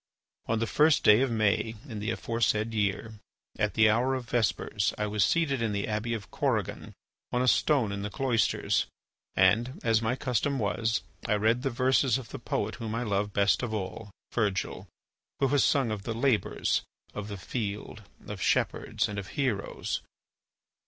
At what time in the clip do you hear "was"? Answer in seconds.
5.05-5.23, 10.57-11.03